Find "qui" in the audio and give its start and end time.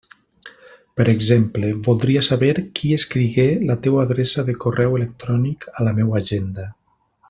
2.81-2.95